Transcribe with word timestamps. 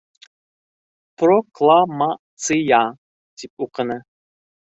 —Прокла-ма-ция,— 1.23 2.81
тип 3.41 3.67
уҡыны. 3.67 4.01